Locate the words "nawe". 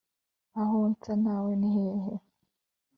1.23-1.51